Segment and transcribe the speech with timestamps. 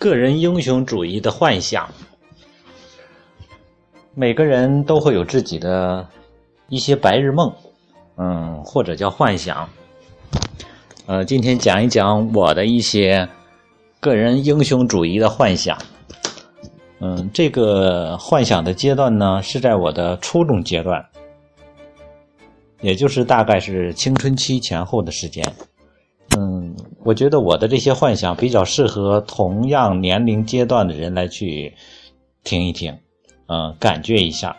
[0.00, 1.86] 个人英雄主义的幻想，
[4.14, 6.08] 每个人都会有自己的
[6.70, 7.52] 一些白日梦，
[8.16, 9.68] 嗯，或者叫幻想。
[11.04, 13.28] 呃，今天讲一讲我的一些
[14.00, 15.76] 个人英雄主义的幻想。
[17.00, 21.04] 嗯，这个幻想的阶段呢，是在我的初中阶段，
[22.80, 25.44] 也就是大概是青春期前后的时间。
[26.38, 26.69] 嗯，
[27.02, 31.74] 我觉得我的这些幻想比较适合同样年龄阶段的人来去
[32.44, 32.94] 听一听，
[33.46, 34.54] 嗯，感觉一下。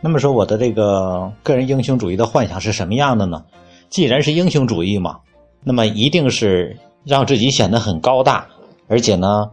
[0.00, 3.44] 那么说，我的这个个人英雄主义的幻想是什么样的呢？
[3.88, 5.20] 既然是英雄主义嘛，
[5.62, 8.46] 那么一定是让自己显得很高大，
[8.88, 9.48] 而且呢，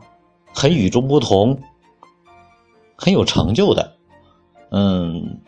[0.53, 1.57] 很与众不同，
[2.95, 3.93] 很有成就的。
[4.71, 5.39] 嗯，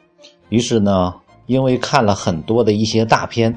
[0.50, 1.16] 于是呢，
[1.48, 3.56] 因为看了很多的一些大片。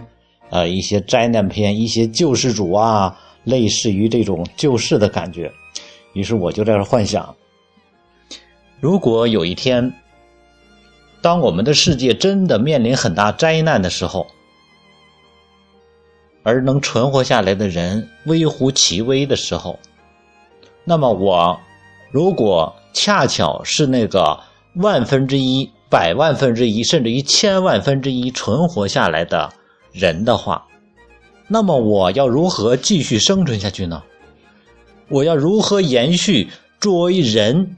[0.51, 5.53] 呃，一些灾难片，一些救世主啊，类似于这种救世的感觉。
[6.15, 7.35] 于是我就在这幻想：
[8.81, 9.93] 如果有一天，
[11.21, 14.27] 当我们的世界真的面临很大灾难的时候，
[16.43, 19.79] 而能存活下来的人微乎其微的时候，
[20.85, 21.61] 那么我
[22.11, 24.41] 如果恰巧是那个
[24.77, 29.53] 万分之一、百万分之一，甚至于千万分之一存活下来的。
[29.93, 30.67] 人的话，
[31.47, 34.03] 那么我要如何继续生存下去呢？
[35.09, 36.49] 我要如何延续
[36.81, 37.77] 作为人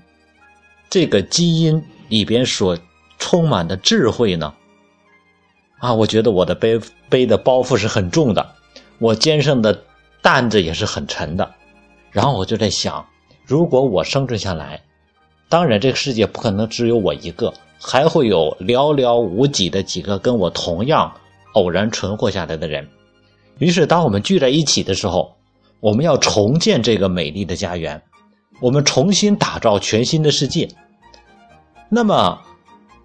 [0.88, 2.76] 这个基因里边所
[3.18, 4.52] 充满的智慧呢？
[5.78, 8.54] 啊，我觉得我的背背的包袱是很重的，
[8.98, 9.84] 我肩上的
[10.20, 11.48] 担子也是很沉的。
[12.10, 13.06] 然后我就在想，
[13.46, 14.82] 如果我生存下来，
[15.48, 21.12] 当然这个世界不可能只有我一个，还会有寥寥无几的几个跟我同样。
[21.54, 22.88] 偶然存活下来的人，
[23.58, 25.36] 于是当我们聚在一起的时候，
[25.80, 28.00] 我们要重建这个美丽的家园，
[28.60, 30.68] 我们重新打造全新的世界。
[31.88, 32.40] 那么，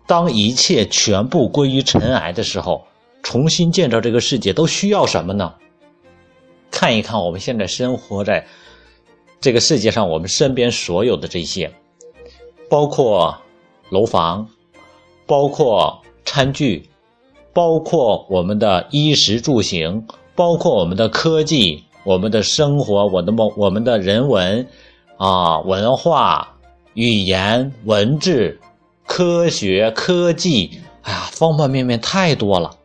[0.05, 2.85] 当一切全部归于尘埃的时候，
[3.23, 5.53] 重新建造这个世界都需要什么呢？
[6.69, 8.45] 看一看我们现在生活在
[9.41, 11.73] 这个世界上，我们身边所有的这些，
[12.69, 13.35] 包括
[13.89, 14.47] 楼房，
[15.25, 16.87] 包括餐具。
[17.55, 20.05] 包括我们的衣食住行，
[20.35, 24.67] 包括我们的科技，我们的生活，我的梦，我们的人文，
[25.15, 26.57] 啊，文化、
[26.95, 28.59] 语言、文字、
[29.07, 30.69] 科学、科技，
[31.03, 32.75] 哎呀，方方面面太多了。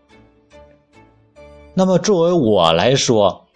[1.74, 3.48] 那么作为我来说，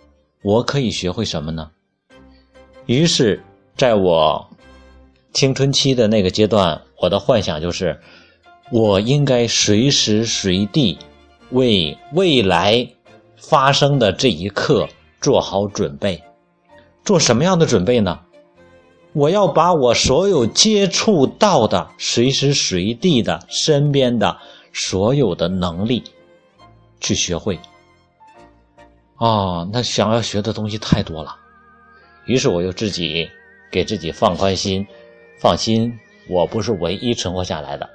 [0.43, 1.71] 我可以学会什么呢？
[2.87, 3.41] 于是，
[3.77, 4.45] 在我
[5.33, 8.01] 青春期的那个阶段，我的幻想就是。
[8.75, 10.99] 我应该随时随地
[11.53, 12.89] 为未来
[13.37, 14.89] 发生的这一刻
[15.21, 16.21] 做好准备。
[17.05, 18.19] 做什么样的准备呢？
[19.13, 24.37] 我要把我所有接触到的、随时随地的、身边的
[24.73, 26.03] 所有的能力
[26.99, 27.61] 去学会。
[29.19, 31.37] 哦，那想要学的东西太多了。
[32.27, 33.31] 于是我又自己
[33.71, 34.85] 给自己放宽心，
[35.39, 35.97] 放心，
[36.29, 37.89] 我不是唯一存活下来的。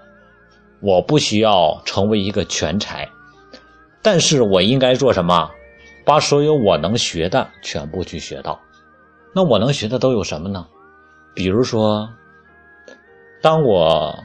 [0.82, 3.10] 我不需要成为一个全才，
[4.02, 5.50] 但是我应该做什么？
[6.06, 8.60] 把所有我能学的全部去学到。
[9.36, 10.66] 那我能学的都有什么呢？
[11.36, 12.10] 比如说，
[13.42, 14.18] 当我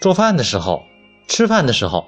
[0.00, 0.80] 做饭的时候、
[1.28, 2.06] 吃饭的时候，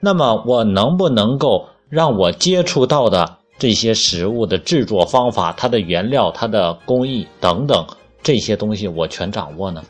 [0.00, 7.86] 那么我能不能够让我接触到的这些食物的制作方法、它的原料、它的工艺等等
[8.22, 9.82] 这些东西，我全掌握呢？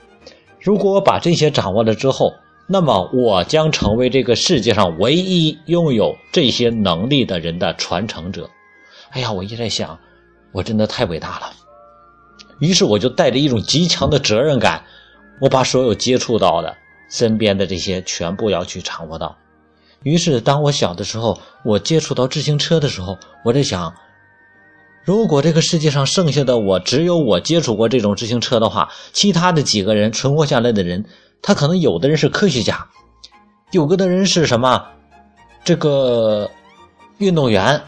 [0.59, 2.33] 如果我把这些掌握了之后，
[2.67, 8.49] 那么我将成为这个世界上唯一拥有这些能力的人的传承者。
[9.11, 9.99] 哎呀，我一直在想，
[10.51, 11.53] 我真的太伟大了。
[12.61, 14.83] 于是我就带着一种极强的责任感，
[15.41, 16.75] 我把所有接触到的、
[17.11, 19.37] 身边的这些全部要去掌握到。
[20.03, 23.93] 于是，当我小的时候，我接触到自行车的时候，我在想，
[25.05, 31.05] 如果这个世界上剩下的我只有我接触过这种自行车的话，其他的几个人存活下来的人。
[31.45, 32.89] 他可能有的人是科学家，
[33.71, 34.83] 有个的人是什么？
[35.63, 36.51] 这个
[37.19, 37.83] 运动员，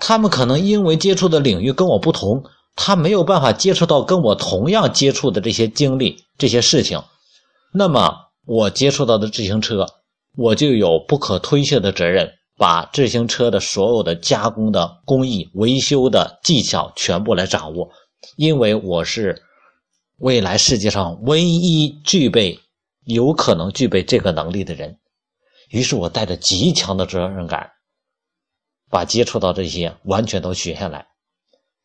[0.00, 2.42] 他们可能因为接触的领域跟我不同，
[2.74, 7.00] 他没有办法接触到跟我同样接触的这些经历、这些事情。
[7.72, 8.12] 那么，
[8.44, 9.86] 我接触到的自行车，
[10.36, 17.88] 我就有不可推卸的责任，把自行车的所有的加工的工艺、维修的技巧全部来掌握，
[18.36, 19.40] 因为我是
[20.24, 22.58] 未来世界上唯一具备。
[23.04, 24.96] 有可能具备这个能力的人，
[25.68, 27.72] 于是我带着极强的责任感，
[28.90, 31.04] 把接触到这些完全都学下来。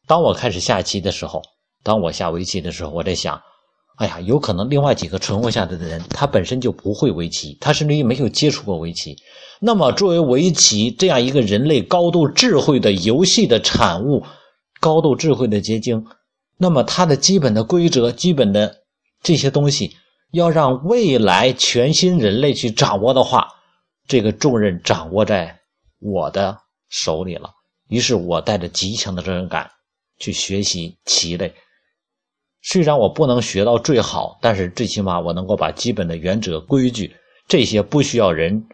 [0.07, 1.41] 当我开始下棋的时候，
[1.83, 3.41] 当我下围棋的时候，我在想，
[3.97, 9.17] 哎呀，有可能另外几个存活下来的人，他本身就不会围棋，他甚至于没有接触过围棋。
[9.59, 14.23] 那么，作为围棋这样一个人类高度智慧的游戏的产物，
[14.79, 16.05] 高度智慧的结晶，
[16.61, 18.83] 那么它的基本的规则、基本的
[19.23, 19.95] 这些东西，
[20.31, 23.47] 要让未来全新人类去掌握的话，
[24.07, 25.57] 这个重任掌握在
[25.99, 26.57] 我的
[26.89, 27.49] 手里了。
[27.87, 29.71] 于是我带着极强的责任感
[30.19, 31.53] 去学习棋类。
[32.61, 37.15] 虽然我不能学到最好，但是最起码我能够把基本的原则、规矩
[37.47, 38.67] 这些不需要人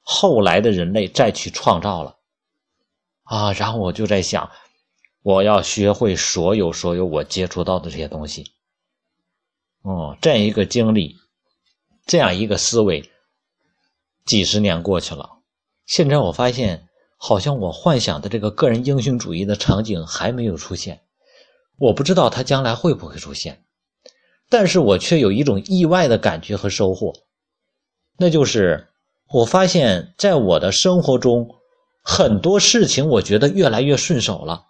[0.00, 2.16] 后来的人类再去创造了
[3.24, 3.52] 啊。
[3.52, 4.50] 然后我就在想，
[5.26, 8.52] 我要学会所有所有我接触到的这些东西。
[9.82, 11.16] 哦，这样一个经历，
[12.06, 13.10] 这样一个思维，
[14.24, 15.28] 几十年过去了，
[15.84, 16.84] 现在我发现。
[17.18, 21.00] 好像我幻想的这个个人英雄主义的场景还没有出现，
[21.78, 23.64] 我不知道它将来会不会出现，
[24.50, 27.14] 但是我却有一种意外的感觉和收获，
[28.18, 28.88] 那就是
[29.30, 31.48] 我发现在我的生活中
[32.02, 34.66] 很多事情，我觉得越来越顺手了。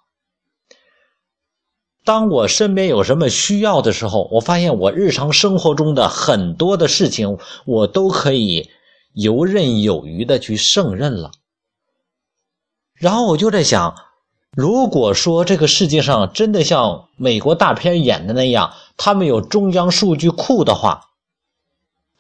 [2.07, 8.71] 当我身边有什么需要的时候，我发现我日常生活中的很多的事情，我都可以
[9.13, 11.33] 游刃有余的去胜任了。
[12.95, 13.97] 然后我就在想，
[14.53, 21.09] 如果说这个世界上真的像美国大片演的那样，他们有中央数据库的话，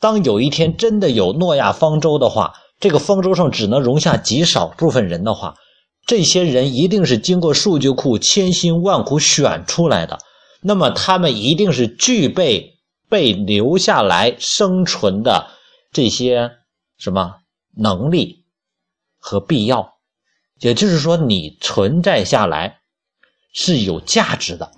[0.00, 5.54] 当有一天真的有诺亚方舟的话，这个方舟上只能容下极少部分人的话，
[6.06, 10.18] 这些人一定是经过数据库千辛万苦选出来的，
[10.62, 15.48] 那么他们一定是具备被留下来生存的
[15.92, 16.52] 这些
[16.96, 17.34] 什么
[17.76, 18.44] 能力
[19.18, 19.94] 和必要。
[20.60, 22.78] 也就是说，你存在下来
[23.52, 24.70] 是有价值的，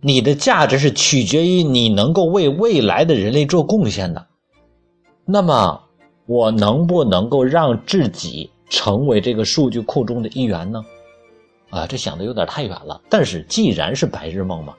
[0.00, 4.26] 你的价值是取决于你能够为未来的人类做贡献的。
[5.24, 5.84] 那么，
[6.26, 10.84] 我能不能够让自己成为这个数据库中的一员呢？
[11.70, 13.00] 啊，这想的有点太远了。
[13.08, 14.74] 但是，既然是白日梦嘛，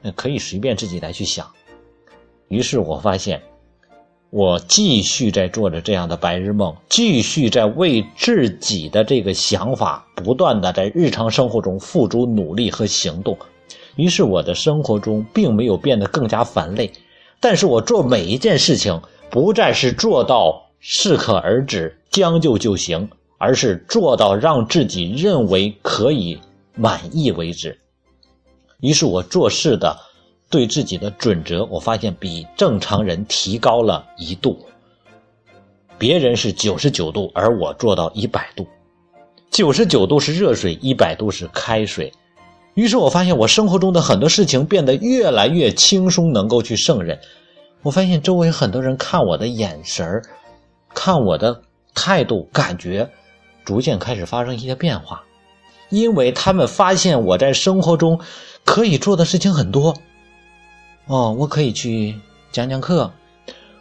[0.00, 1.46] 那可以随便自己来去想。
[2.48, 3.40] 于是我发现。
[4.34, 13.36] 我继续在做着这样的白日梦，继续在为自己的这个想法不断的在日常生活中付诸努力和行动。
[13.96, 16.90] 于是我的生活中并没有变得更加繁累，
[17.40, 18.98] 但是我做每一件事情
[19.30, 23.10] 不再是做到适可而止、将就就行，
[23.42, 26.38] 而是做到让自己认为可以
[26.76, 27.76] 满意为止。
[28.78, 29.98] 于是我做事的。
[30.48, 34.58] 对自己的准则，我发现比正常人提高了一度。
[35.96, 38.66] 别人是九十九度，而我做到一百度。
[39.50, 42.12] 九十九度是热水，一百度是开水。
[42.74, 47.18] 于是我发现我生活中的很多事情变得越来越轻松，能够去胜任。
[47.80, 50.22] 我发现周围很多人看我的眼神儿
[50.92, 51.62] 看我的
[51.94, 53.10] 态度、感觉，
[53.64, 55.22] 逐渐开始发生一些变化，
[55.90, 58.20] 因为他们发现我在生活中
[58.64, 59.96] 可以做的事情很多。
[61.06, 62.14] 哦，我可以去
[62.52, 63.10] 讲讲课，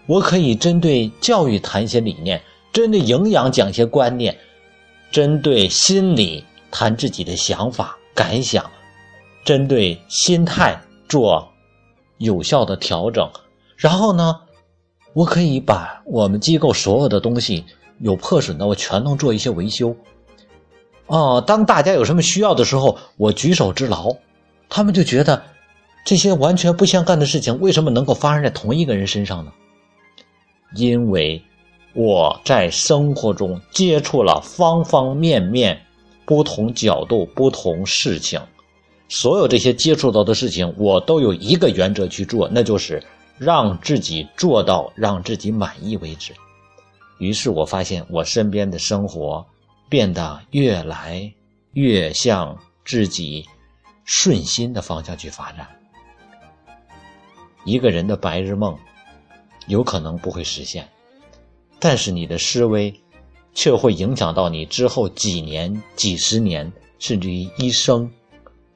[0.08, 2.42] 我可以针对教育谈一些理念，
[2.74, 4.38] 针对营养讲一些观念，
[5.12, 8.70] 针对心理谈自己的想法感想，
[9.46, 11.48] 针对心态做
[12.18, 13.30] 有效的调整。
[13.78, 14.36] 然后呢，
[15.14, 17.66] 我可以把我们机构所有的东西
[18.02, 19.96] 有破损的，我全都做一些维修。
[21.08, 24.16] 哦，当大家有什么需要的时候，我举手之劳，
[24.70, 25.42] 他们就觉得。
[26.04, 29.52] 这些完全不相干的事情，为什么能够发生在同一个人身上呢？
[30.76, 31.40] 因为
[31.94, 35.80] 我在生活中接触了方方面面、
[36.26, 38.42] 不同角度、不同事情，
[39.10, 43.00] 所有这些接触到的事情，我都有一个原则去做，那就是
[43.38, 46.34] 让自己做到让自己满意为止。
[47.22, 49.46] 于是我发现，我身边的生活
[49.88, 51.32] 变得越来
[51.74, 53.48] 越向自己
[54.06, 55.68] 顺心的方向去发展。
[57.64, 58.76] 一个人的白日梦，
[59.68, 60.90] 有可能不会实现，
[61.80, 62.92] 但是你的思维，
[63.54, 68.12] 却会影响到你之后几年、几十年，甚至于一生，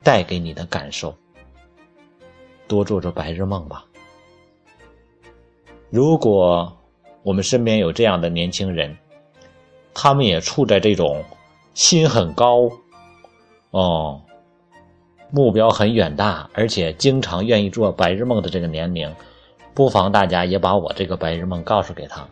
[0.03, 1.17] 带给你的感受。
[2.67, 3.83] 多做做白日梦吧。
[5.89, 6.71] 如果
[7.25, 8.95] 我们身边有这样的年轻人，
[9.95, 11.23] 他们也处在这种
[11.73, 12.69] 心很高，
[13.71, 14.21] 哦。
[15.31, 19.11] 目标很远大，而且经常愿意做白日梦的这个年龄，
[19.73, 22.25] 不妨大家也把我这个白日梦告诉给他。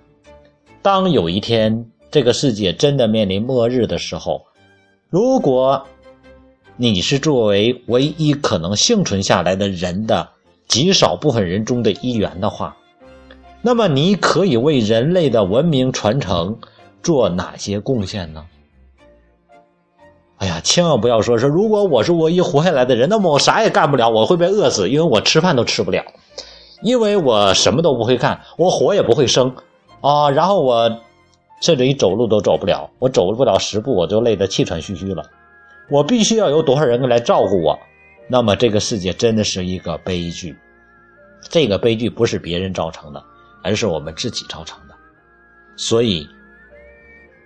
[0.83, 4.45] 当有一天这个世界真的面临末日的时候，
[5.09, 5.83] 如果
[6.77, 10.29] 你是作为唯一可能幸存下来的人的
[10.67, 12.77] 极少部分人中的一员的话，
[13.65, 16.60] 那么你可以为人类的文明传承
[17.01, 18.46] 做哪些贡献呢？
[20.39, 26.03] 哎呀，千万不要说说，如果我是唯一活下来的人，那么我啥也干不了，我会被饿死，因为我吃饭都吃不了，
[26.82, 29.55] 因为我什么都不会干，我火也不会生。
[30.01, 31.00] 啊，然后我
[31.62, 35.24] 甚至于走路都走不了，我走不了十步我就累得气喘吁吁了，
[35.89, 37.79] 我必须要有多少人来照顾我，
[38.27, 40.53] 那么这个世界真的是一个悲剧，
[41.50, 43.24] 这个悲剧不是别人造成的，
[43.63, 44.96] 而是我们自己造成的，
[45.75, 46.27] 所以，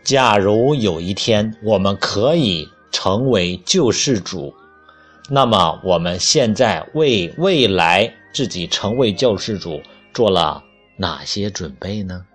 [0.04, 2.68] 假如有一天我们可以。
[2.90, 4.52] 成为救世主，
[5.30, 9.80] 那么我们现在为未来自己成为救世主
[10.16, 10.64] 做了
[10.96, 12.26] 哪些准备呢？